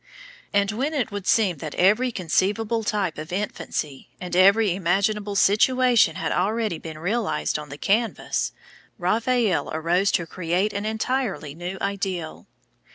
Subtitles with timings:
[0.51, 6.15] And when it would seem that every conceivable type of infancy, and every imaginable situation
[6.15, 8.51] had already been realized on the canvas,
[8.97, 12.47] Raphael arose to create an entirely new ideal.